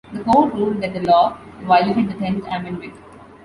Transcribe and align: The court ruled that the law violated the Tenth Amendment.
The 0.11 0.23
court 0.23 0.55
ruled 0.55 0.81
that 0.81 0.95
the 0.95 1.01
law 1.01 1.37
violated 1.61 2.09
the 2.09 2.15
Tenth 2.15 2.43
Amendment. 2.47 2.95